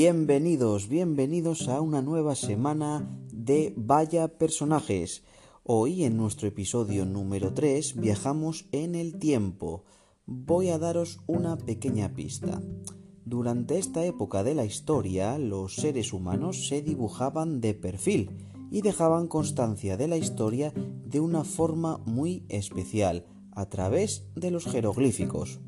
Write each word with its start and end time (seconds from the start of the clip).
Bienvenidos, 0.00 0.88
bienvenidos 0.88 1.66
a 1.66 1.80
una 1.80 2.02
nueva 2.02 2.36
semana 2.36 3.18
de 3.32 3.74
Vaya 3.76 4.28
Personajes. 4.28 5.24
Hoy 5.64 6.04
en 6.04 6.16
nuestro 6.16 6.46
episodio 6.46 7.04
número 7.04 7.52
3 7.52 7.96
viajamos 7.96 8.66
en 8.70 8.94
el 8.94 9.18
tiempo. 9.18 9.82
Voy 10.24 10.68
a 10.68 10.78
daros 10.78 11.18
una 11.26 11.58
pequeña 11.58 12.14
pista. 12.14 12.62
Durante 13.24 13.76
esta 13.76 14.04
época 14.04 14.44
de 14.44 14.54
la 14.54 14.64
historia, 14.64 15.36
los 15.36 15.74
seres 15.74 16.12
humanos 16.12 16.68
se 16.68 16.80
dibujaban 16.80 17.60
de 17.60 17.74
perfil 17.74 18.30
y 18.70 18.82
dejaban 18.82 19.26
constancia 19.26 19.96
de 19.96 20.06
la 20.06 20.16
historia 20.16 20.72
de 20.76 21.18
una 21.18 21.42
forma 21.42 21.98
muy 22.06 22.44
especial, 22.48 23.26
a 23.50 23.68
través 23.68 24.28
de 24.36 24.52
los 24.52 24.64
jeroglíficos. 24.64 25.58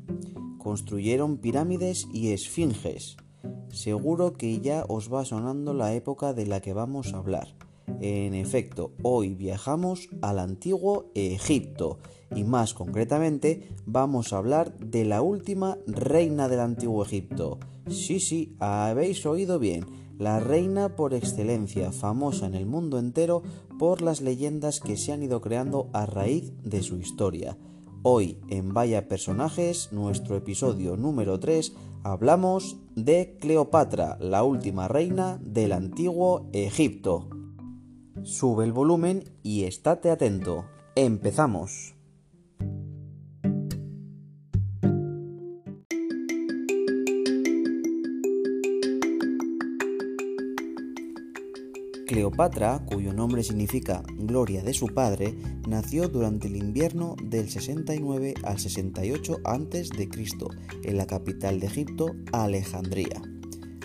Construyeron 0.57 1.39
pirámides 1.39 2.07
y 2.13 2.29
esfinges. 2.29 3.17
Seguro 3.71 4.33
que 4.33 4.59
ya 4.59 4.85
os 4.87 5.11
va 5.11 5.25
sonando 5.25 5.73
la 5.73 5.93
época 5.93 6.33
de 6.33 6.45
la 6.45 6.61
que 6.61 6.73
vamos 6.73 7.13
a 7.13 7.17
hablar. 7.17 7.55
En 7.99 8.33
efecto, 8.33 8.91
hoy 9.01 9.33
viajamos 9.33 10.09
al 10.21 10.39
antiguo 10.39 11.11
Egipto 11.15 11.99
y 12.35 12.43
más 12.43 12.73
concretamente 12.73 13.69
vamos 13.85 14.31
a 14.31 14.37
hablar 14.37 14.77
de 14.77 15.05
la 15.05 15.21
última 15.21 15.77
reina 15.87 16.47
del 16.47 16.59
antiguo 16.59 17.03
Egipto. 17.03 17.59
Sí, 17.89 18.19
sí, 18.19 18.55
habéis 18.59 19.25
oído 19.25 19.59
bien, 19.59 19.85
la 20.17 20.39
reina 20.39 20.95
por 20.95 21.13
excelencia, 21.13 21.91
famosa 21.91 22.45
en 22.45 22.55
el 22.55 22.65
mundo 22.65 22.99
entero 22.99 23.41
por 23.79 24.01
las 24.01 24.21
leyendas 24.21 24.79
que 24.79 24.97
se 24.97 25.11
han 25.11 25.23
ido 25.23 25.41
creando 25.41 25.89
a 25.93 26.05
raíz 26.05 26.53
de 26.63 26.83
su 26.83 26.97
historia. 26.97 27.57
Hoy 28.03 28.39
en 28.49 28.73
Vaya 28.73 29.07
Personajes, 29.07 29.89
nuestro 29.91 30.35
episodio 30.35 30.97
número 30.97 31.39
3, 31.39 31.75
hablamos 32.01 32.77
de 32.95 33.37
Cleopatra, 33.39 34.17
la 34.19 34.41
última 34.41 34.87
reina 34.87 35.39
del 35.43 35.71
antiguo 35.71 36.49
Egipto. 36.51 37.29
Sube 38.23 38.63
el 38.63 38.73
volumen 38.73 39.25
y 39.43 39.65
estate 39.65 40.09
atento. 40.09 40.65
Empezamos. 40.95 41.93
Cleopatra, 52.11 52.83
cuyo 52.87 53.13
nombre 53.13 53.41
significa 53.41 54.03
gloria 54.17 54.61
de 54.63 54.73
su 54.73 54.87
padre, 54.87 55.33
nació 55.65 56.09
durante 56.09 56.47
el 56.47 56.57
invierno 56.57 57.15
del 57.23 57.49
69 57.49 58.33
al 58.43 58.59
68 58.59 59.37
a.C. 59.45 60.09
en 60.83 60.97
la 60.97 61.07
capital 61.07 61.61
de 61.61 61.67
Egipto, 61.67 62.07
Alejandría. 62.33 63.30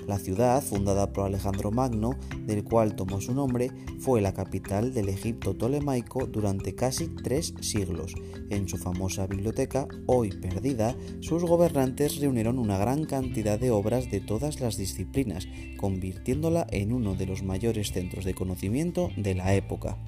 La 0.07 0.21
ciudad, 0.21 0.63
fundada 0.63 1.13
por 1.13 1.27
Alejandro 1.27 1.73
Magno, 1.73 2.17
del 2.47 2.63
cual 2.63 2.95
tomó 2.95 3.21
su 3.21 3.35
nombre, 3.35 3.73
fue 3.99 4.21
la 4.21 4.33
capital 4.33 4.95
del 4.95 5.09
Egipto 5.09 5.57
tolemaico 5.57 6.27
durante 6.27 6.77
casi 6.77 7.09
tres 7.09 7.55
siglos. 7.61 8.15
En 8.51 8.69
su 8.69 8.77
famosa 8.77 9.27
biblioteca, 9.27 9.89
hoy 10.07 10.31
perdida, 10.31 10.95
sus 11.21 11.43
gobernantes 11.43 12.21
reunieron 12.21 12.61
una 12.61 12.79
gran 12.79 13.05
cantidad 13.05 13.59
de 13.59 13.73
obras 13.73 14.09
de 14.09 14.21
todas 14.21 14.61
las 14.61 14.77
disciplinas, 14.77 15.49
convirtiéndola 15.77 16.69
en 16.71 16.93
uno 16.93 17.15
de 17.17 17.27
los 17.27 17.43
mayores 17.43 17.91
centros 17.91 18.25
de 18.25 18.35
conocimiento 18.35 19.11
de 19.17 19.35
la 19.35 19.55
época. 19.55 19.99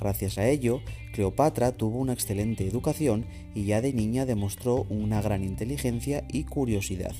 Gracias 0.00 0.38
a 0.38 0.48
ello, 0.48 0.80
Cleopatra 1.12 1.76
tuvo 1.76 1.98
una 1.98 2.14
excelente 2.14 2.66
educación 2.66 3.26
y 3.54 3.64
ya 3.64 3.80
de 3.80 3.92
niña 3.92 4.26
demostró 4.26 4.86
una 4.90 5.22
gran 5.22 5.44
inteligencia 5.44 6.26
y 6.32 6.42
curiosidad. 6.44 7.14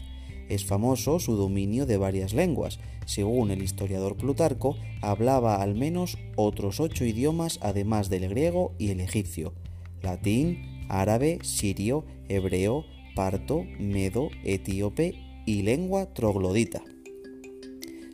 Es 0.48 0.64
famoso 0.64 1.18
su 1.18 1.36
dominio 1.36 1.86
de 1.86 1.96
varias 1.96 2.34
lenguas. 2.34 2.78
Según 3.06 3.50
el 3.50 3.62
historiador 3.62 4.16
Plutarco, 4.16 4.76
hablaba 5.00 5.62
al 5.62 5.74
menos 5.74 6.18
otros 6.36 6.80
ocho 6.80 7.04
idiomas 7.04 7.58
además 7.62 8.10
del 8.10 8.28
griego 8.28 8.72
y 8.78 8.90
el 8.90 9.00
egipcio. 9.00 9.54
Latín, 10.02 10.86
árabe, 10.88 11.38
sirio, 11.42 12.04
hebreo, 12.28 12.84
parto, 13.14 13.64
medo, 13.78 14.28
etíope 14.44 15.14
y 15.46 15.62
lengua 15.62 16.12
troglodita. 16.12 16.82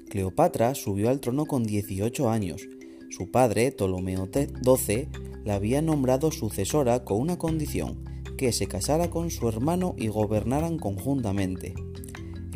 Cleopatra 0.08 0.74
subió 0.74 1.08
al 1.08 1.20
trono 1.20 1.46
con 1.46 1.64
18 1.64 2.30
años. 2.30 2.68
Su 3.10 3.30
padre, 3.30 3.72
Ptolomeo 3.72 4.28
XII, 4.32 5.08
la 5.44 5.54
había 5.54 5.82
nombrado 5.82 6.30
sucesora 6.30 7.04
con 7.04 7.20
una 7.20 7.38
condición, 7.38 8.04
que 8.36 8.52
se 8.52 8.66
casara 8.66 9.10
con 9.10 9.30
su 9.30 9.48
hermano 9.48 9.94
y 9.96 10.08
gobernaran 10.08 10.78
conjuntamente. 10.78 11.74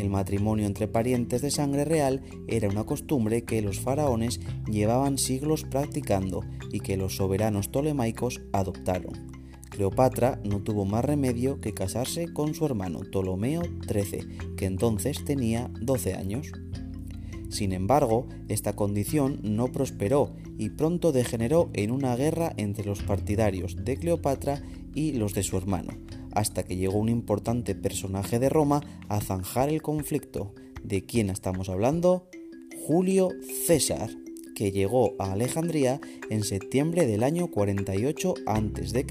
El 0.05 0.11
matrimonio 0.11 0.67
entre 0.67 0.87
parientes 0.87 1.41
de 1.41 1.51
sangre 1.51 1.87
real 1.87 2.21
era 2.47 2.69
una 2.69 2.85
costumbre 2.85 3.45
que 3.45 3.63
los 3.63 3.81
faraones 3.81 4.39
llevaban 4.71 5.17
siglos 5.17 5.65
practicando 5.65 6.43
y 6.71 6.81
que 6.81 6.99
los 6.99 7.17
soberanos 7.17 7.71
tolemaicos 7.71 8.43
adoptaron. 8.53 9.15
Cleopatra 9.71 10.43
no 10.45 10.63
tuvo 10.63 10.85
más 10.85 11.07
remedio 11.07 11.59
que 11.63 11.73
casarse 11.73 12.31
con 12.31 12.53
su 12.53 12.67
hermano 12.67 13.01
Ptolomeo 13.01 13.63
XIII, 13.63 14.55
que 14.59 14.67
entonces 14.67 15.25
tenía 15.25 15.71
12 15.81 16.13
años. 16.13 16.53
Sin 17.49 17.73
embargo, 17.73 18.27
esta 18.49 18.75
condición 18.77 19.41
no 19.43 19.73
prosperó 19.73 20.37
y 20.59 20.69
pronto 20.69 21.13
degeneró 21.13 21.71
en 21.73 21.91
una 21.91 22.15
guerra 22.15 22.53
entre 22.59 22.85
los 22.85 23.03
partidarios 23.03 23.83
de 23.83 23.97
Cleopatra 23.97 24.61
y 24.95 25.13
los 25.13 25.33
de 25.33 25.45
su 25.45 25.57
hermano, 25.57 25.95
hasta 26.35 26.65
que 26.65 26.77
llegó 26.77 26.99
un 26.99 27.09
importante 27.09 27.75
personaje 27.75 28.39
de 28.39 28.49
Roma 28.49 28.81
a 29.09 29.21
zanjar 29.21 29.69
el 29.69 29.83
conflicto. 29.83 30.55
¿De 30.83 31.05
quién 31.05 31.31
estamos 31.31 31.69
hablando? 31.69 32.29
Julio 32.87 33.31
César, 33.67 34.11
que 34.55 34.71
llegó 34.71 35.15
a 35.19 35.33
Alejandría 35.33 36.01
en 36.31 36.45
septiembre 36.45 37.07
del 37.07 37.23
año 37.23 37.49
48 37.49 38.35
a.C., 38.47 39.07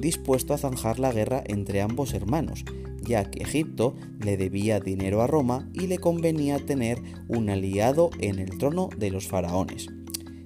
dispuesto 0.00 0.54
a 0.54 0.58
zanjar 0.58 0.98
la 0.98 1.12
guerra 1.12 1.42
entre 1.46 1.80
ambos 1.80 2.14
hermanos, 2.14 2.64
ya 3.02 3.30
que 3.30 3.42
Egipto 3.42 3.94
le 4.20 4.36
debía 4.36 4.80
dinero 4.80 5.22
a 5.22 5.26
Roma 5.26 5.68
y 5.72 5.86
le 5.86 5.98
convenía 5.98 6.58
tener 6.58 7.00
un 7.28 7.48
aliado 7.48 8.10
en 8.18 8.38
el 8.38 8.58
trono 8.58 8.88
de 8.96 9.10
los 9.10 9.28
faraones. 9.28 9.88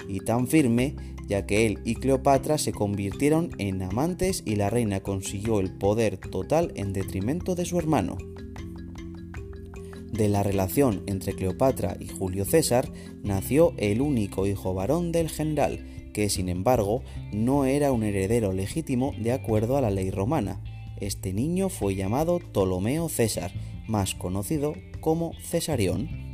Y 0.09 0.21
tan 0.21 0.49
firme 0.49 0.97
ya 1.31 1.47
que 1.47 1.65
él 1.65 1.79
y 1.85 1.95
Cleopatra 1.95 2.59
se 2.59 2.73
convirtieron 2.73 3.53
en 3.59 3.81
amantes 3.83 4.43
y 4.45 4.57
la 4.57 4.69
reina 4.69 4.99
consiguió 4.99 5.61
el 5.61 5.71
poder 5.73 6.19
total 6.19 6.73
en 6.75 6.93
detrimento 6.93 7.55
de 7.55 7.65
su 7.65 7.79
hermano. 7.79 8.19
De 10.13 10.29
la 10.29 10.43
relación 10.43 11.05
entre 11.07 11.35
Cleopatra 11.35 11.97
y 12.01 12.09
Julio 12.09 12.45
César 12.45 12.91
nació 13.23 13.75
el 13.77 14.01
único 14.01 14.45
hijo 14.49 14.75
varón 14.75 15.13
del 15.13 15.29
general, 15.29 15.87
que 16.13 16.29
sin 16.29 16.49
embargo 16.49 17.05
no 17.33 17.65
era 17.65 17.93
un 17.93 18.03
heredero 18.03 18.53
legítimo 18.53 19.15
de 19.17 19.31
acuerdo 19.31 19.77
a 19.77 19.81
la 19.81 19.91
ley 19.91 20.11
romana. 20.11 20.61
Este 21.01 21.33
niño 21.33 21.69
fue 21.69 21.95
llamado 21.95 22.41
Ptolomeo 22.41 23.09
César, 23.09 23.53
más 23.87 24.17
conocido 24.17 24.75
como 25.01 25.35
Cesarión. 25.45 26.30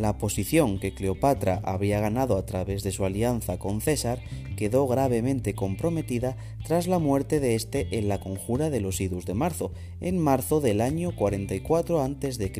La 0.00 0.16
posición 0.16 0.78
que 0.78 0.94
Cleopatra 0.94 1.60
había 1.62 2.00
ganado 2.00 2.38
a 2.38 2.46
través 2.46 2.82
de 2.82 2.90
su 2.90 3.04
alianza 3.04 3.58
con 3.58 3.82
César 3.82 4.18
quedó 4.56 4.86
gravemente 4.86 5.54
comprometida 5.54 6.38
tras 6.64 6.86
la 6.86 6.98
muerte 6.98 7.38
de 7.38 7.54
este 7.54 7.98
en 7.98 8.08
la 8.08 8.18
conjura 8.18 8.70
de 8.70 8.80
los 8.80 9.02
idus 9.02 9.26
de 9.26 9.34
marzo, 9.34 9.72
en 10.00 10.18
marzo 10.18 10.62
del 10.62 10.80
año 10.80 11.14
44 11.14 12.00
a.C. 12.00 12.52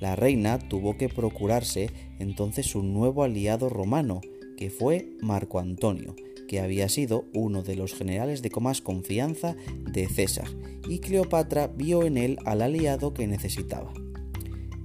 La 0.00 0.16
reina 0.16 0.58
tuvo 0.58 0.96
que 0.96 1.10
procurarse 1.10 1.90
entonces 2.18 2.74
un 2.74 2.94
nuevo 2.94 3.24
aliado 3.24 3.68
romano, 3.68 4.22
que 4.56 4.70
fue 4.70 5.10
Marco 5.20 5.58
Antonio, 5.58 6.16
que 6.48 6.60
había 6.60 6.88
sido 6.88 7.26
uno 7.34 7.62
de 7.62 7.76
los 7.76 7.92
generales 7.92 8.40
de 8.40 8.50
más 8.58 8.80
confianza 8.80 9.54
de 9.92 10.08
César, 10.08 10.48
y 10.88 11.00
Cleopatra 11.00 11.66
vio 11.66 12.04
en 12.04 12.16
él 12.16 12.38
al 12.46 12.62
aliado 12.62 13.12
que 13.12 13.26
necesitaba. 13.26 13.92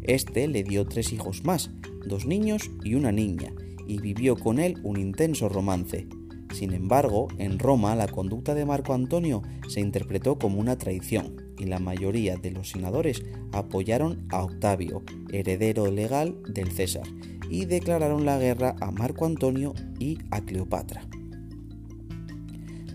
Este 0.08 0.48
le 0.48 0.64
dio 0.64 0.86
tres 0.86 1.12
hijos 1.12 1.44
más, 1.44 1.70
dos 2.06 2.26
niños 2.26 2.72
y 2.82 2.96
una 2.96 3.12
niña, 3.12 3.52
y 3.86 4.00
vivió 4.00 4.38
con 4.38 4.58
él 4.58 4.80
un 4.84 4.98
intenso 4.98 5.50
romance. 5.50 6.08
Sin 6.54 6.74
embargo, 6.74 7.28
en 7.38 7.60
Roma 7.60 7.94
la 7.94 8.08
conducta 8.08 8.56
de 8.56 8.66
Marco 8.66 8.94
Antonio 8.94 9.42
se 9.68 9.82
interpretó 9.82 10.40
como 10.40 10.62
una 10.62 10.78
traición, 10.78 11.36
y 11.58 11.66
la 11.66 11.80
mayoría 11.80 12.38
de 12.38 12.52
los 12.52 12.70
senadores 12.70 13.22
apoyaron 13.52 14.26
a 14.30 14.44
Octavio, 14.44 15.04
heredero 15.34 15.92
legal 15.92 16.38
del 16.54 16.72
César, 16.72 17.08
y 17.50 17.66
declararon 17.66 18.26
la 18.26 18.40
guerra 18.40 18.78
a 18.80 18.92
Marco 18.92 19.26
Antonio 19.26 19.74
y 20.00 20.20
a 20.32 20.40
Cleopatra. 20.40 21.02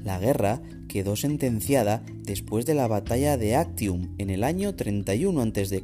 La 0.03 0.19
guerra 0.19 0.62
quedó 0.93 1.17
sentenciada 1.17 2.05
después 2.23 2.67
de 2.67 2.75
la 2.75 2.87
batalla 2.87 3.39
de 3.39 3.56
Actium 3.56 4.15
en 4.19 4.29
el 4.29 4.44
año 4.44 4.75
31 4.75 5.41
a.C., 5.41 5.83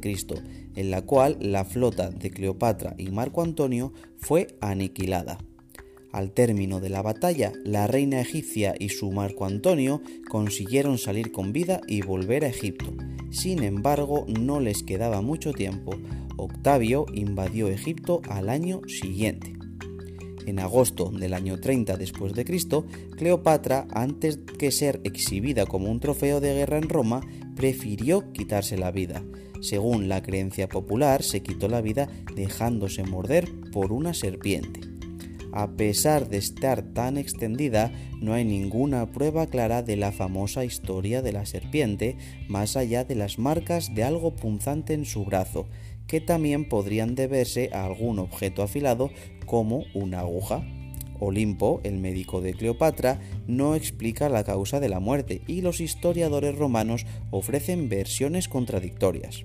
en 0.75 0.91
la 0.91 1.01
cual 1.01 1.37
la 1.41 1.65
flota 1.65 2.11
de 2.11 2.29
Cleopatra 2.29 2.93
y 2.99 3.09
Marco 3.09 3.41
Antonio 3.41 3.91
fue 4.19 4.55
aniquilada. 4.61 5.39
Al 6.11 6.31
término 6.31 6.79
de 6.79 6.89
la 6.89 7.01
batalla, 7.01 7.51
la 7.65 7.87
reina 7.87 8.21
egipcia 8.21 8.75
y 8.77 8.89
su 8.89 9.11
Marco 9.11 9.45
Antonio 9.45 10.03
consiguieron 10.29 10.99
salir 10.99 11.31
con 11.31 11.53
vida 11.53 11.81
y 11.87 12.01
volver 12.03 12.45
a 12.45 12.49
Egipto. 12.49 12.93
Sin 13.31 13.63
embargo, 13.63 14.27
no 14.27 14.59
les 14.59 14.83
quedaba 14.83 15.21
mucho 15.21 15.53
tiempo. 15.53 15.91
Octavio 16.37 17.07
invadió 17.13 17.67
Egipto 17.67 18.21
al 18.29 18.49
año 18.49 18.81
siguiente. 18.87 19.58
En 20.45 20.59
agosto 20.59 21.11
del 21.11 21.33
año 21.33 21.59
30 21.59 21.97
después 21.97 22.33
de 22.33 22.45
Cristo, 22.45 22.85
Cleopatra, 23.17 23.87
antes 23.91 24.39
que 24.57 24.71
ser 24.71 25.01
exhibida 25.03 25.65
como 25.65 25.91
un 25.91 25.99
trofeo 25.99 26.39
de 26.39 26.53
guerra 26.53 26.77
en 26.77 26.89
Roma, 26.89 27.21
prefirió 27.55 28.31
quitarse 28.31 28.77
la 28.77 28.91
vida. 28.91 29.23
Según 29.61 30.07
la 30.07 30.21
creencia 30.21 30.69
popular, 30.69 31.23
se 31.23 31.43
quitó 31.43 31.67
la 31.67 31.81
vida 31.81 32.07
dejándose 32.35 33.03
morder 33.03 33.49
por 33.71 33.91
una 33.91 34.13
serpiente. 34.13 34.79
A 35.51 35.71
pesar 35.71 36.29
de 36.29 36.37
estar 36.37 36.83
tan 36.93 37.17
extendida, 37.17 37.91
no 38.21 38.33
hay 38.33 38.45
ninguna 38.45 39.11
prueba 39.11 39.47
clara 39.47 39.81
de 39.81 39.95
la 39.95 40.11
famosa 40.11 40.63
historia 40.63 41.21
de 41.21 41.31
la 41.31 41.45
serpiente, 41.45 42.17
más 42.47 42.77
allá 42.77 43.03
de 43.03 43.15
las 43.15 43.39
marcas 43.39 43.93
de 43.95 44.03
algo 44.03 44.35
punzante 44.35 44.93
en 44.93 45.05
su 45.05 45.25
brazo, 45.25 45.67
que 46.07 46.21
también 46.21 46.69
podrían 46.69 47.15
deberse 47.15 47.69
a 47.73 47.85
algún 47.85 48.19
objeto 48.19 48.61
afilado 48.61 49.09
como 49.49 49.85
una 49.95 50.19
aguja. 50.19 50.63
Olimpo, 51.19 51.81
el 51.83 51.97
médico 51.97 52.39
de 52.39 52.53
Cleopatra, 52.53 53.19
no 53.47 53.73
explica 53.73 54.29
la 54.29 54.43
causa 54.43 54.79
de 54.79 54.89
la 54.89 54.99
muerte 54.99 55.41
y 55.47 55.61
los 55.61 55.81
historiadores 55.81 56.55
romanos 56.55 57.07
ofrecen 57.31 57.89
versiones 57.89 58.47
contradictorias. 58.47 59.43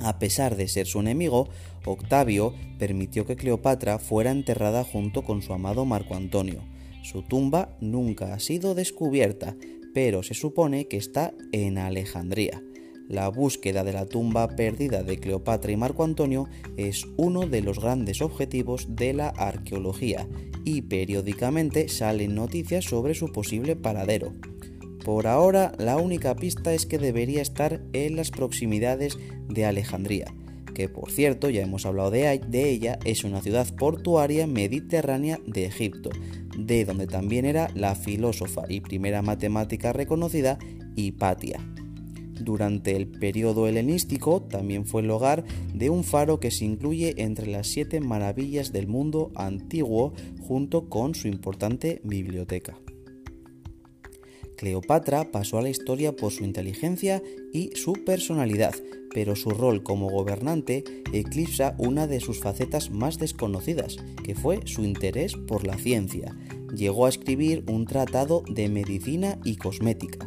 A 0.00 0.18
pesar 0.18 0.56
de 0.56 0.66
ser 0.66 0.86
su 0.86 0.98
enemigo, 0.98 1.48
Octavio 1.84 2.54
permitió 2.78 3.24
que 3.24 3.36
Cleopatra 3.36 4.00
fuera 4.00 4.32
enterrada 4.32 4.82
junto 4.82 5.22
con 5.22 5.42
su 5.42 5.52
amado 5.52 5.84
Marco 5.84 6.16
Antonio. 6.16 6.64
Su 7.02 7.22
tumba 7.22 7.76
nunca 7.80 8.34
ha 8.34 8.40
sido 8.40 8.74
descubierta, 8.74 9.54
pero 9.94 10.24
se 10.24 10.34
supone 10.34 10.88
que 10.88 10.96
está 10.96 11.32
en 11.52 11.78
Alejandría. 11.78 12.60
La 13.08 13.28
búsqueda 13.28 13.84
de 13.84 13.92
la 13.92 14.06
tumba 14.06 14.48
perdida 14.48 15.02
de 15.02 15.18
Cleopatra 15.18 15.70
y 15.70 15.76
Marco 15.76 16.02
Antonio 16.02 16.48
es 16.76 17.06
uno 17.16 17.46
de 17.46 17.60
los 17.60 17.78
grandes 17.78 18.20
objetivos 18.20 18.96
de 18.96 19.14
la 19.14 19.28
arqueología 19.28 20.26
y 20.64 20.82
periódicamente 20.82 21.88
salen 21.88 22.34
noticias 22.34 22.84
sobre 22.84 23.14
su 23.14 23.30
posible 23.30 23.76
paradero. 23.76 24.32
Por 25.04 25.28
ahora, 25.28 25.70
la 25.78 25.98
única 25.98 26.34
pista 26.34 26.74
es 26.74 26.84
que 26.84 26.98
debería 26.98 27.42
estar 27.42 27.80
en 27.92 28.16
las 28.16 28.32
proximidades 28.32 29.16
de 29.48 29.64
Alejandría, 29.64 30.34
que 30.74 30.88
por 30.88 31.12
cierto, 31.12 31.48
ya 31.48 31.62
hemos 31.62 31.86
hablado 31.86 32.10
de, 32.10 32.40
ella, 32.52 32.98
es 33.04 33.22
una 33.22 33.40
ciudad 33.40 33.72
portuaria 33.76 34.48
mediterránea 34.48 35.38
de 35.46 35.66
Egipto, 35.66 36.10
de 36.58 36.84
donde 36.84 37.06
también 37.06 37.44
era 37.44 37.70
la 37.76 37.94
filósofa 37.94 38.64
y 38.68 38.80
primera 38.80 39.22
matemática 39.22 39.92
reconocida 39.92 40.58
Hipatia. 40.96 41.60
Durante 42.40 42.96
el 42.96 43.08
periodo 43.08 43.66
helenístico 43.66 44.42
también 44.42 44.86
fue 44.86 45.02
el 45.02 45.10
hogar 45.10 45.44
de 45.74 45.90
un 45.90 46.04
faro 46.04 46.38
que 46.38 46.50
se 46.50 46.64
incluye 46.64 47.14
entre 47.16 47.46
las 47.46 47.66
siete 47.66 48.00
maravillas 48.00 48.72
del 48.72 48.86
mundo 48.86 49.30
antiguo 49.34 50.12
junto 50.40 50.88
con 50.88 51.14
su 51.14 51.28
importante 51.28 52.00
biblioteca. 52.04 52.78
Cleopatra 54.56 55.30
pasó 55.30 55.58
a 55.58 55.62
la 55.62 55.68
historia 55.68 56.16
por 56.16 56.32
su 56.32 56.44
inteligencia 56.44 57.22
y 57.52 57.70
su 57.74 57.92
personalidad, 57.92 58.74
pero 59.12 59.36
su 59.36 59.50
rol 59.50 59.82
como 59.82 60.10
gobernante 60.10 60.84
eclipsa 61.12 61.74
una 61.78 62.06
de 62.06 62.20
sus 62.20 62.40
facetas 62.40 62.90
más 62.90 63.18
desconocidas, 63.18 63.96
que 64.24 64.34
fue 64.34 64.60
su 64.66 64.82
interés 64.82 65.36
por 65.36 65.66
la 65.66 65.76
ciencia. 65.76 66.36
Llegó 66.74 67.06
a 67.06 67.10
escribir 67.10 67.64
un 67.68 67.86
tratado 67.86 68.42
de 68.48 68.68
medicina 68.68 69.38
y 69.44 69.56
cosmética. 69.56 70.25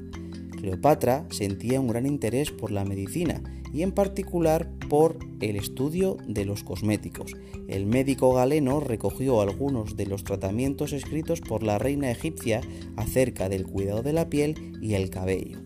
Cleopatra 0.59 1.25
sentía 1.29 1.79
un 1.79 1.87
gran 1.87 2.05
interés 2.05 2.51
por 2.51 2.71
la 2.71 2.83
medicina 2.83 3.41
y 3.73 3.83
en 3.83 3.91
particular 3.91 4.69
por 4.89 5.17
el 5.39 5.55
estudio 5.55 6.17
de 6.27 6.43
los 6.43 6.63
cosméticos. 6.63 7.33
El 7.67 7.85
médico 7.85 8.33
galeno 8.33 8.79
recogió 8.79 9.41
algunos 9.41 9.95
de 9.95 10.05
los 10.05 10.23
tratamientos 10.23 10.91
escritos 10.91 11.39
por 11.39 11.63
la 11.63 11.77
reina 11.77 12.11
egipcia 12.11 12.61
acerca 12.97 13.47
del 13.47 13.65
cuidado 13.65 14.03
de 14.03 14.13
la 14.13 14.29
piel 14.29 14.77
y 14.81 14.95
el 14.95 15.09
cabello. 15.09 15.59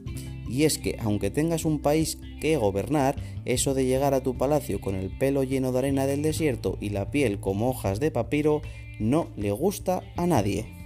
Y 0.48 0.66
es 0.66 0.78
que, 0.78 0.98
aunque 1.00 1.32
tengas 1.32 1.66
un 1.66 1.80
país 1.80 2.20
que 2.40 2.58
gobernar, 2.58 3.16
eso 3.46 3.74
de 3.74 3.86
llegar 3.86 4.14
a 4.14 4.22
tu 4.22 4.38
palacio 4.38 4.80
con 4.80 4.94
el 4.94 5.10
pelo 5.18 5.44
lleno 5.44 5.72
de 5.72 5.80
arena 5.80 6.06
del 6.06 6.22
desierto 6.22 6.78
y 6.80 6.90
la 6.90 7.10
piel 7.10 7.40
como 7.40 7.70
hojas 7.70 8.00
de 8.00 8.12
papiro 8.12 8.62
no 9.00 9.30
le 9.36 9.52
gusta 9.52 10.04
a 10.16 10.28
nadie. 10.28 10.83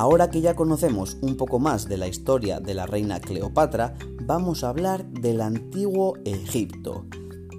Ahora 0.00 0.30
que 0.30 0.40
ya 0.40 0.56
conocemos 0.56 1.18
un 1.20 1.36
poco 1.36 1.58
más 1.58 1.86
de 1.86 1.98
la 1.98 2.08
historia 2.08 2.58
de 2.58 2.72
la 2.72 2.86
reina 2.86 3.20
Cleopatra, 3.20 3.98
vamos 4.24 4.64
a 4.64 4.70
hablar 4.70 5.06
del 5.10 5.42
antiguo 5.42 6.14
Egipto. 6.24 7.04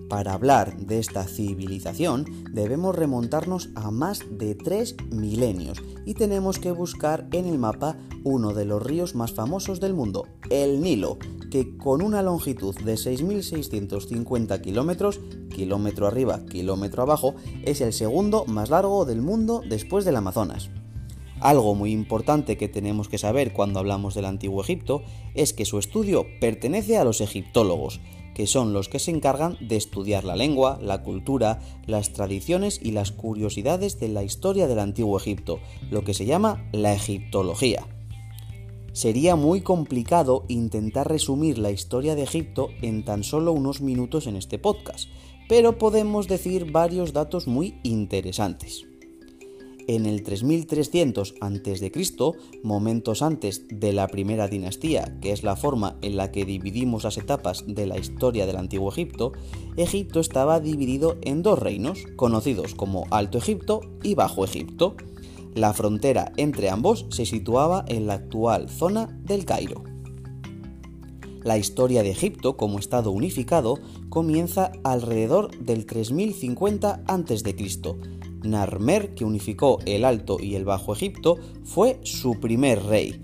Para 0.10 0.34
hablar 0.34 0.76
de 0.76 0.98
esta 0.98 1.26
civilización 1.26 2.26
debemos 2.52 2.96
remontarnos 2.96 3.70
a 3.76 3.92
más 3.92 4.24
de 4.32 4.56
tres 4.56 4.96
milenios 5.12 5.84
y 6.04 6.16
tenemos 6.16 6.58
que 6.58 6.72
buscar 6.72 7.28
en 7.32 7.46
el 7.46 7.60
mapa 7.60 8.00
uno 8.24 8.56
de 8.56 8.66
los 8.66 8.82
ríos 8.82 9.14
más 9.14 9.34
famosos 9.34 9.80
del 9.80 9.94
mundo, 9.94 10.26
el 10.50 10.82
Nilo, 10.82 11.20
que 11.52 11.78
con 11.78 12.02
una 12.02 12.24
longitud 12.24 12.74
de 12.74 12.96
6.650 12.96 14.62
kilómetros, 14.62 15.22
kilómetro 15.54 16.08
arriba, 16.08 16.44
kilómetro 16.46 17.04
abajo, 17.04 17.36
es 17.62 17.82
el 17.82 17.94
segundo 17.94 18.46
más 18.48 18.72
largo 18.72 19.06
del 19.06 19.22
mundo 19.22 19.62
después 19.70 20.06
del 20.06 20.16
Amazonas. 20.16 20.72
Algo 21.42 21.74
muy 21.74 21.92
importante 21.92 22.56
que 22.56 22.70
tenemos 22.70 23.10
que 23.10 23.18
saber 23.18 23.52
cuando 23.52 23.80
hablamos 23.80 24.14
del 24.14 24.26
antiguo 24.26 24.62
Egipto 24.62 25.02
es 25.34 25.54
que 25.54 25.66
su 25.66 25.80
estudio 25.80 26.28
pertenece 26.40 26.98
a 26.98 27.04
los 27.04 27.20
egiptólogos, 27.20 28.00
que 28.36 28.46
son 28.46 28.74
los 28.74 28.90
que 28.90 29.00
se 29.00 29.10
encargan 29.10 29.58
de 29.60 29.76
estudiar 29.76 30.24
la 30.24 30.36
lengua, 30.36 30.78
la 30.80 31.02
cultura, 31.02 31.60
las 31.88 32.14
tradiciones 32.14 32.80
y 32.82 32.92
las 32.92 33.12
curiosidades 33.12 34.00
de 34.00 34.10
la 34.10 34.24
historia 34.24 34.68
del 34.68 34.78
antiguo 34.78 35.18
Egipto, 35.18 35.60
lo 35.90 36.04
que 36.04 36.14
se 36.14 36.28
llama 36.28 36.70
la 36.74 36.94
egiptología. 36.94 37.88
Sería 38.94 39.36
muy 39.36 39.62
complicado 39.62 40.46
intentar 40.48 41.10
resumir 41.10 41.58
la 41.58 41.72
historia 41.72 42.14
de 42.14 42.22
Egipto 42.22 42.70
en 42.84 43.04
tan 43.04 43.24
solo 43.24 43.52
unos 43.52 43.82
minutos 43.82 44.28
en 44.28 44.36
este 44.36 44.60
podcast, 44.60 45.10
pero 45.50 45.80
podemos 45.80 46.28
decir 46.28 46.72
varios 46.72 47.14
datos 47.14 47.48
muy 47.48 47.80
interesantes. 47.82 48.91
En 49.88 50.06
el 50.06 50.24
3300 50.24 51.36
a.C., 51.42 51.92
momentos 52.64 53.22
antes 53.22 53.68
de 53.68 53.94
la 53.94 54.08
primera 54.08 54.48
dinastía, 54.48 55.18
que 55.22 55.32
es 55.32 55.44
la 55.44 55.56
forma 55.56 55.98
en 56.02 56.18
la 56.18 56.32
que 56.32 56.46
dividimos 56.46 57.04
las 57.04 57.18
etapas 57.18 57.64
de 57.68 57.88
la 57.88 57.98
historia 57.98 58.46
del 58.46 58.58
antiguo 58.58 58.90
Egipto, 58.90 59.32
Egipto 59.78 60.20
estaba 60.20 60.60
dividido 60.60 61.18
en 61.22 61.42
dos 61.42 61.60
reinos, 61.60 62.00
conocidos 62.16 62.76
como 62.76 63.06
Alto 63.10 63.38
Egipto 63.38 63.82
y 64.04 64.16
Bajo 64.16 64.46
Egipto. 64.46 64.96
La 65.56 65.74
frontera 65.74 66.32
entre 66.38 66.70
ambos 66.70 67.06
se 67.10 67.26
situaba 67.26 67.84
en 67.88 68.08
la 68.08 68.14
actual 68.16 68.70
zona 68.70 69.08
del 69.24 69.46
Cairo. 69.46 69.84
La 71.44 71.58
historia 71.58 72.04
de 72.04 72.12
Egipto 72.12 72.56
como 72.56 72.78
Estado 72.78 73.10
unificado 73.10 73.80
comienza 74.10 74.72
alrededor 74.84 75.58
del 75.58 75.88
3050 75.88 77.04
a.C., 77.08 77.56
Narmer, 78.44 79.14
que 79.14 79.26
unificó 79.26 79.80
el 79.86 80.06
Alto 80.06 80.38
y 80.40 80.56
el 80.56 80.66
Bajo 80.66 80.94
Egipto, 80.94 81.38
fue 81.64 82.00
su 82.04 82.40
primer 82.40 82.84
rey. 82.84 83.22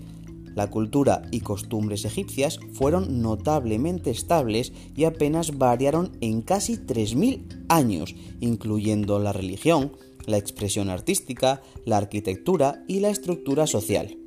La 0.54 0.70
cultura 0.70 1.22
y 1.30 1.40
costumbres 1.40 2.04
egipcias 2.04 2.58
fueron 2.72 3.22
notablemente 3.22 4.10
estables 4.10 4.72
y 4.96 5.04
apenas 5.04 5.56
variaron 5.56 6.16
en 6.20 6.42
casi 6.42 6.74
3.000 6.76 7.66
años, 7.68 8.16
incluyendo 8.40 9.20
la 9.20 9.32
religión, 9.32 9.92
la 10.26 10.36
expresión 10.36 10.90
artística, 10.90 11.62
la 11.84 11.98
arquitectura 11.98 12.82
y 12.88 13.00
la 13.00 13.10
estructura 13.10 13.66
social. 13.66 14.18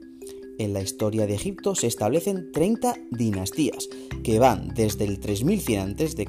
En 0.57 0.73
la 0.73 0.81
historia 0.81 1.27
de 1.27 1.33
Egipto 1.33 1.75
se 1.75 1.87
establecen 1.87 2.51
30 2.51 2.95
dinastías, 3.11 3.89
que 4.23 4.39
van 4.39 4.69
desde 4.75 5.05
el 5.05 5.19
3100 5.19 5.95
a.C. 5.99 6.27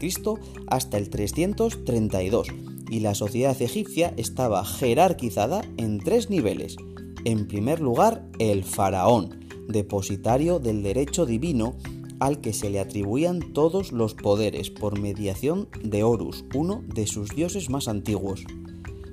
hasta 0.69 0.99
el 0.99 1.11
332, 1.11 2.49
y 2.93 3.01
la 3.01 3.15
sociedad 3.15 3.61
egipcia 3.63 4.13
estaba 4.19 4.67
jerarquizada 4.67 5.63
en 5.79 5.99
tres 5.99 6.29
niveles. 6.29 6.77
En 7.25 7.49
primer 7.49 7.81
lugar, 7.81 8.29
el 8.39 8.65
faraón, 8.65 9.47
depositario 9.67 10.59
del 10.59 10.83
derecho 10.83 11.25
divino 11.25 11.75
al 12.21 12.43
que 12.43 12.53
se 12.53 12.69
le 12.69 12.81
atribuían 12.81 13.55
todos 13.55 13.93
los 13.93 14.13
poderes 14.13 14.69
por 14.69 15.01
mediación 15.01 15.69
de 15.83 16.05
Horus, 16.05 16.45
uno 16.55 16.85
de 16.87 17.07
sus 17.07 17.31
dioses 17.31 17.71
más 17.71 17.89
antiguos. 17.89 18.45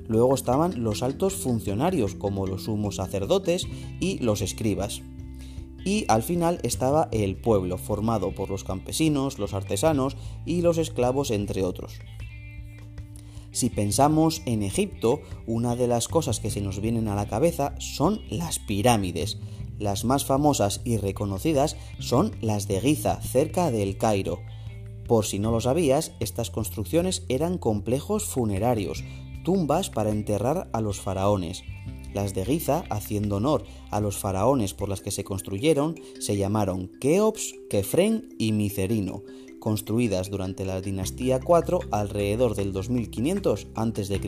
Luego 0.10 0.36
estaban 0.36 0.84
los 0.84 1.02
altos 1.02 1.36
funcionarios 1.36 2.16
como 2.16 2.48
los 2.48 2.66
sumos 2.66 2.98
sacerdotes 2.98 3.66
y 4.02 4.20
los 4.20 4.42
escribas. 4.42 5.02
y 5.86 6.04
al 6.10 6.24
final 6.24 6.60
estaba 6.64 7.08
el 7.14 7.38
pueblo, 7.38 7.78
formado 7.78 8.36
por 8.36 8.50
los 8.50 8.66
campesinos, 8.66 9.40
los 9.40 9.54
artesanos 9.54 10.18
y 10.46 10.62
los 10.62 10.78
esclavos, 10.78 11.32
entre 11.32 11.64
otros. 11.64 11.94
Si 13.60 13.70
pensamos 13.70 14.42
en 14.46 14.64
Egipto, 14.64 15.20
una 15.46 15.76
de 15.76 15.88
las 15.88 16.08
cosas 16.08 16.40
que 16.40 16.50
se 16.50 16.62
nos 16.62 16.80
vienen 16.80 17.10
a 17.10 17.16
la 17.16 17.28
cabeza 17.28 17.76
son 17.78 18.22
las 18.30 18.58
pirámides. 18.58 19.38
Las 19.80 20.06
más 20.06 20.24
famosas 20.24 20.80
y 20.86 20.96
reconocidas 20.96 21.76
son 22.00 22.38
las 22.40 22.70
de 22.70 22.80
Giza, 22.80 23.20
cerca 23.22 23.70
del 23.70 23.98
Cairo. 23.98 24.40
Por 25.10 25.26
si 25.26 25.40
no 25.40 25.52
lo 25.52 25.60
sabías, 25.60 26.14
estas 26.22 26.52
construcciones 26.52 27.26
eran 27.28 27.58
complejos 27.58 28.24
funerarios, 28.24 29.04
tumbas 29.44 29.90
para 29.90 30.12
enterrar 30.12 30.70
a 30.72 30.80
los 30.80 31.02
faraones. 31.02 31.66
Las 32.14 32.34
de 32.34 32.46
Giza, 32.46 32.84
haciendo 32.90 33.38
honor 33.38 33.64
a 33.92 34.00
los 34.00 34.18
faraones 34.18 34.74
por 34.74 34.90
las 34.90 35.02
que 35.02 35.12
se 35.12 35.24
construyeron, 35.24 35.96
se 36.20 36.38
llamaron 36.38 36.90
Keops, 37.00 37.56
Kefren 37.70 38.30
y 38.38 38.52
Micerino, 38.52 39.24
construidas 39.60 40.30
durante 40.30 40.66
la 40.66 40.82
dinastía 40.82 41.40
4 41.40 41.80
alrededor 41.92 42.56
del 42.56 42.72
2500 42.72 43.68
a.C. 43.76 44.20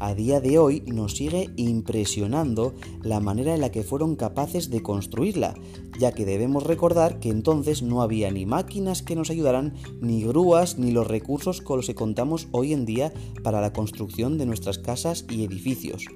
A 0.00 0.14
día 0.14 0.40
de 0.40 0.58
hoy 0.58 0.82
nos 0.86 1.14
sigue 1.14 1.50
impresionando 1.56 2.74
la 3.02 3.20
manera 3.20 3.54
en 3.54 3.60
la 3.60 3.70
que 3.70 3.82
fueron 3.82 4.16
capaces 4.16 4.70
de 4.70 4.82
construirla, 4.82 5.54
ya 5.98 6.12
que 6.12 6.24
debemos 6.24 6.64
recordar 6.64 7.20
que 7.20 7.28
entonces 7.28 7.82
no 7.82 8.00
había 8.00 8.30
ni 8.30 8.46
máquinas 8.46 9.02
que 9.02 9.14
nos 9.14 9.28
ayudaran, 9.28 9.74
ni 10.00 10.22
grúas, 10.22 10.78
ni 10.78 10.90
los 10.90 11.06
recursos 11.06 11.60
con 11.60 11.76
los 11.76 11.86
que 11.86 11.94
contamos 11.94 12.48
hoy 12.50 12.72
en 12.72 12.86
día 12.86 13.12
para 13.42 13.60
la 13.60 13.74
construcción 13.74 14.38
de 14.38 14.46
nuestras 14.46 14.78
casas 14.78 15.26
y 15.28 15.44
edificios. 15.44 16.06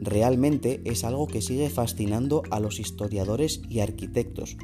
Realmente 0.00 0.80
es 0.84 1.02
algo 1.02 1.26
que 1.26 1.42
sigue 1.42 1.68
fascinando 1.68 2.44
a 2.52 2.60
los 2.60 2.78
historiadores 2.78 3.60
y 3.68 3.80
arquitectos. 3.80 4.56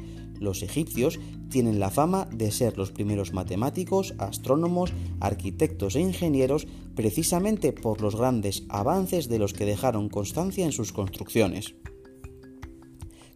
Los 0.43 0.61
egipcios 0.61 1.21
tienen 1.49 1.79
la 1.79 1.89
fama 1.89 2.27
de 2.29 2.51
ser 2.51 2.77
los 2.77 2.91
primeros 2.91 3.31
matemáticos, 3.31 4.13
astrónomos, 4.17 4.91
arquitectos 5.21 5.95
e 5.95 6.01
ingenieros 6.01 6.67
precisamente 6.95 7.71
por 7.71 8.01
los 8.01 8.17
grandes 8.17 8.65
avances 8.67 9.29
de 9.29 9.39
los 9.39 9.53
que 9.53 9.63
dejaron 9.63 10.09
constancia 10.09 10.65
en 10.65 10.73
sus 10.73 10.91
construcciones. 10.91 11.75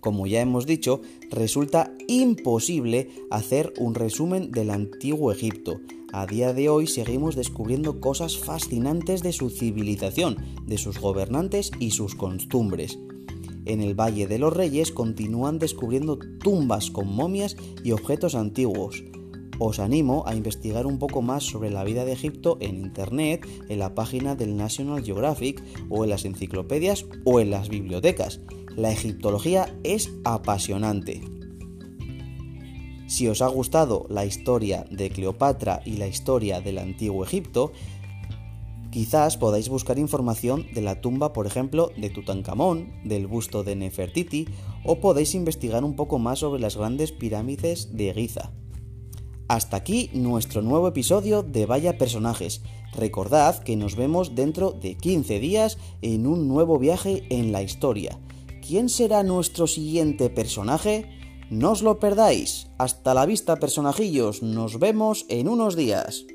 Como 0.01 0.27
ya 0.27 0.41
hemos 0.41 0.65
dicho, 0.65 0.99
resulta 1.31 1.93
imposible 2.09 3.09
hacer 3.31 3.73
un 3.77 3.95
resumen 3.95 4.51
del 4.51 4.69
antiguo 4.69 5.31
Egipto, 5.31 5.79
a 6.11 6.25
día 6.25 6.53
de 6.53 6.67
hoy 6.67 6.87
seguimos 6.87 7.35
descubriendo 7.35 8.01
cosas 8.01 8.37
fascinantes 8.37 9.23
de 9.23 9.31
su 9.31 9.49
civilización, 9.49 10.37
de 10.65 10.77
sus 10.77 10.99
gobernantes 10.99 11.71
y 11.79 11.91
sus 11.91 12.15
costumbres. 12.15 12.97
En 13.67 13.81
el 13.81 13.99
Valle 13.99 14.27
de 14.27 14.39
los 14.39 14.53
Reyes 14.55 14.93
continúan 14.93 15.59
descubriendo 15.59 16.17
tumbas 16.17 16.89
con 16.89 17.13
momias 17.13 17.57
y 17.83 17.91
objetos 17.91 18.33
antiguos. 18.33 19.03
Os 19.59 19.79
animo 19.79 20.23
a 20.25 20.35
investigar 20.35 20.85
un 20.85 20.99
poco 20.99 21.21
más 21.21 21.43
sobre 21.43 21.69
la 21.69 21.83
vida 21.83 22.05
de 22.05 22.13
Egipto 22.13 22.57
en 22.61 22.77
Internet, 22.77 23.45
en 23.67 23.79
la 23.79 23.93
página 23.93 24.35
del 24.35 24.55
National 24.55 25.03
Geographic 25.03 25.61
o 25.89 26.05
en 26.05 26.11
las 26.11 26.23
enciclopedias 26.23 27.05
o 27.25 27.41
en 27.41 27.51
las 27.51 27.67
bibliotecas. 27.67 28.39
La 28.77 28.89
egiptología 28.89 29.75
es 29.83 30.13
apasionante. 30.23 31.21
Si 33.07 33.27
os 33.27 33.41
ha 33.41 33.47
gustado 33.47 34.05
la 34.09 34.25
historia 34.25 34.85
de 34.91 35.09
Cleopatra 35.09 35.81
y 35.83 35.97
la 35.97 36.07
historia 36.07 36.61
del 36.61 36.77
antiguo 36.77 37.25
Egipto, 37.25 37.73
quizás 38.91 39.37
podáis 39.37 39.69
buscar 39.69 39.99
información 39.99 40.67
de 40.73 40.81
la 40.81 41.01
tumba, 41.01 41.33
por 41.33 41.47
ejemplo, 41.47 41.91
de 41.97 42.09
Tutankamón, 42.09 42.93
del 43.03 43.27
busto 43.27 43.63
de 43.63 43.75
Nefertiti, 43.75 44.47
o 44.83 44.99
podéis 44.99 45.35
investigar 45.35 45.83
un 45.83 45.95
poco 45.95 46.19
más 46.19 46.39
sobre 46.39 46.61
las 46.61 46.77
grandes 46.77 47.11
pirámides 47.11 47.95
de 47.95 48.13
Giza. 48.13 48.51
Hasta 49.47 49.77
aquí 49.77 50.09
nuestro 50.13 50.61
nuevo 50.61 50.89
episodio 50.89 51.41
de 51.41 51.65
Vaya 51.65 51.97
Personajes. 51.97 52.61
Recordad 52.93 53.59
que 53.63 53.77
nos 53.77 53.95
vemos 53.95 54.35
dentro 54.35 54.71
de 54.71 54.95
15 54.95 55.39
días 55.39 55.77
en 56.01 56.27
un 56.27 56.49
nuevo 56.49 56.77
viaje 56.77 57.25
en 57.29 57.53
la 57.53 57.61
historia. 57.61 58.19
¿Quién 58.65 58.89
será 58.89 59.23
nuestro 59.23 59.65
siguiente 59.67 60.29
personaje? 60.29 61.09
No 61.49 61.71
os 61.71 61.81
lo 61.81 61.97
perdáis. 61.97 62.67
Hasta 62.77 63.13
la 63.13 63.25
vista, 63.25 63.55
personajillos. 63.55 64.43
Nos 64.43 64.79
vemos 64.79 65.25
en 65.29 65.47
unos 65.47 65.77
días. 65.77 66.25